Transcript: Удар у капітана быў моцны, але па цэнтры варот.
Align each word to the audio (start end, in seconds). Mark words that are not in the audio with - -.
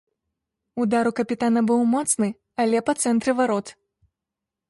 Удар 0.83 1.09
у 1.09 1.11
капітана 1.19 1.61
быў 1.69 1.81
моцны, 1.93 2.29
але 2.65 2.77
па 2.87 2.93
цэнтры 3.05 3.31
варот. 3.43 3.67